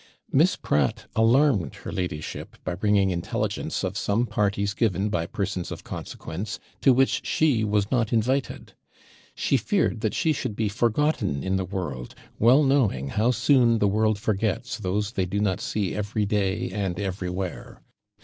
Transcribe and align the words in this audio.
Miss 0.31 0.55
Pratt 0.55 1.05
alarmed 1.15 1.75
her 1.75 1.91
ladyship, 1.91 2.57
by 2.63 2.73
bringing 2.73 3.11
intelligence 3.11 3.83
of 3.83 3.95
some 3.95 4.25
parties 4.25 4.73
given 4.73 5.09
by 5.09 5.27
persons 5.27 5.69
of 5.69 5.83
consequence, 5.83 6.59
to 6.81 6.91
which 6.91 7.23
she 7.23 7.63
was 7.63 7.91
not 7.91 8.11
invited. 8.11 8.73
She 9.35 9.57
feared 9.57 10.01
that 10.01 10.15
she 10.15 10.33
should 10.33 10.55
be 10.55 10.69
forgotten 10.69 11.43
in 11.43 11.55
the 11.57 11.65
world, 11.65 12.15
well 12.39 12.63
knowing 12.63 13.09
how 13.09 13.29
soon 13.29 13.77
the 13.77 13.87
world 13.87 14.17
forgets 14.17 14.79
those 14.79 15.11
they 15.11 15.27
do 15.27 15.39
not 15.39 15.61
see 15.61 15.93
every 15.93 16.25
day 16.25 16.71
and 16.71 16.99
everywhere. 16.99 17.83